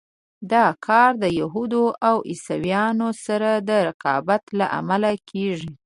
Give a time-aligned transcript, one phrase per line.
[0.51, 5.71] دا کار د یهودو او عیسویانو سره د رقابت له امله کېږي.